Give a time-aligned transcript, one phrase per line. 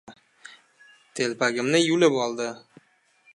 [1.17, 2.49] Telpagimni yulib oldi.